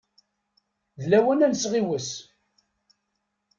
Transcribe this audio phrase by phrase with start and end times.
[1.01, 2.09] D lawan ad nesɣiwes.